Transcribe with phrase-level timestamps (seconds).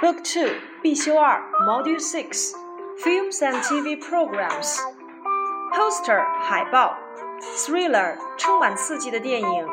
[0.00, 2.52] Book Two 必修二 Module Six
[3.02, 4.78] Films and TV Programs
[5.72, 6.96] Poster 海报
[7.56, 9.66] Thriller 充满刺激的电影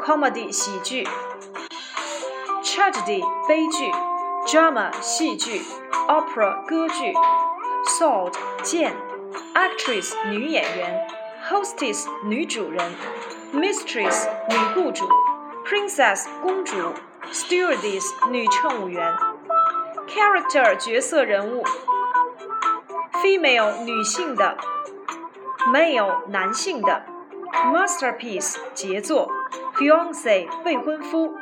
[0.00, 1.06] Comedy 喜剧
[2.62, 3.90] Tragedy 悲剧
[4.46, 5.62] Drama 戏剧
[6.08, 7.12] Opera 歌剧
[7.98, 8.94] Sword 剑
[9.54, 11.08] Actress 女演员
[11.48, 12.92] Hostess 女主人
[13.52, 15.08] Mistress 女雇主
[15.66, 16.74] Princess 公主
[17.32, 19.12] Stewardess 女乘务员
[20.08, 21.64] Character 角色人物
[23.22, 24.56] Female 女性的
[25.72, 27.04] Male 男性的
[27.72, 29.30] Masterpiece 杰作
[29.76, 31.34] Fiance 未婚夫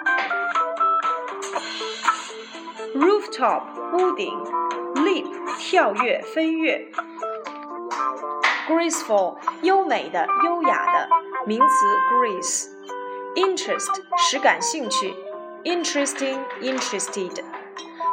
[2.95, 3.63] Rooftop
[3.93, 4.33] 屋顶
[4.95, 6.91] Leap 跳跃飞跃
[8.69, 11.09] Graceful 优美的优雅的
[11.47, 12.69] 名词 grace
[13.35, 15.15] Interest 使感兴趣，
[15.65, 17.56] interesting interested。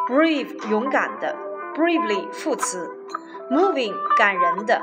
[0.08, 1.36] Brave 勇敢的，
[1.76, 2.92] bravely 副词。
[3.52, 4.82] Moving 感人的，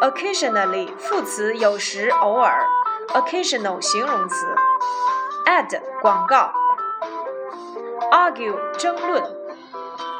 [0.00, 2.66] occasionally 副词有时偶尔，
[3.08, 4.46] occasional 形容词。
[5.44, 6.52] Ad 广告。
[8.10, 9.22] Argue 争论，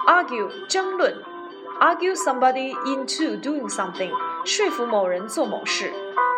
[0.07, 1.15] argue 争论，
[1.81, 4.13] argue somebody into doing something
[4.45, 5.93] 说服某人做某事。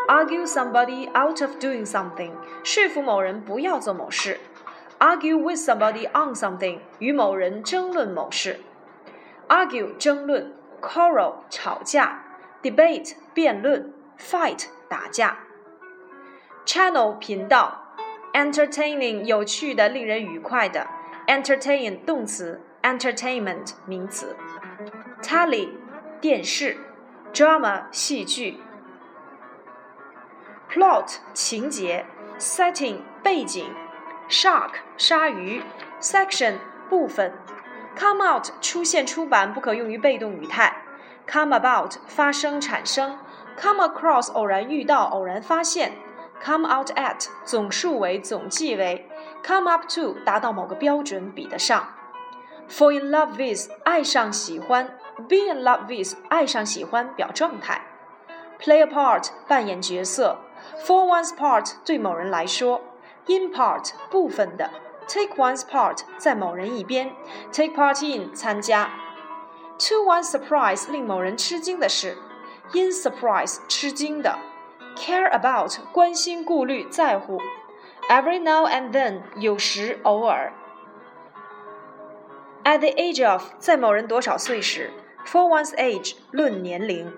[0.07, 4.39] argue somebody out of doing something，说服某人不要做某事
[5.00, 8.60] argue with somebody on something，与某人争论某事。
[9.48, 12.24] argue 争论，quarrel 吵架
[12.62, 15.38] ，debate 辩论，fight 打架。
[16.66, 17.96] channel 频道
[18.34, 20.88] ，entertaining 有趣的、令人愉快的
[21.28, 24.36] ，entertain 动词，entertainment 名词。
[25.22, 25.70] telly
[26.20, 26.78] 电视
[27.34, 28.60] ，drama 戏剧。
[30.70, 32.06] plot 情节
[32.40, 33.72] ，setting 背景。
[34.30, 35.62] ，shark 鲨鱼
[36.02, 36.56] ，section
[36.90, 37.34] 部分
[37.98, 40.82] ，come out 出现出版不可用于被动语态
[41.28, 43.18] ，come about 发生产生
[43.60, 45.94] ，come across 偶然遇到偶然发现
[46.44, 49.10] ，come out at 总数为总计为
[49.44, 51.88] ，come up to 达到某个标准比得上
[52.70, 54.98] ，fall in love with 爱上喜欢
[55.28, 57.82] ，be in love with 爱上喜欢表状态
[58.60, 60.40] ，play a part 扮演角色。
[60.84, 62.82] For one's part，对某人来说
[63.27, 64.71] ；in part，部分的；
[65.07, 67.11] take one's part，在某人一边；
[67.53, 68.89] take part in，参加；
[69.79, 72.15] to one's surprise，令某人吃惊的是；
[72.73, 74.39] in surprise，吃惊的；
[74.97, 77.39] care about，关心、顾虑、在乎；
[78.09, 80.53] every now and then，有时、偶尔；
[82.65, 84.91] at the age of，在某人多少岁时；
[85.27, 87.13] for one's age，论年龄。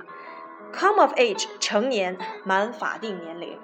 [0.75, 3.59] Come of age 成年满法定年龄。